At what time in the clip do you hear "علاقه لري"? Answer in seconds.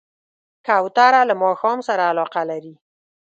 2.11-2.73